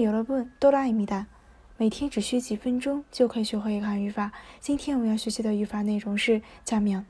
[0.00, 1.26] 여러분 또라입니다.
[1.76, 4.30] 每天只需几分钟就可以学会一个汉语法。
[4.60, 7.04] 今天我们要学习的语法内容是“假名”，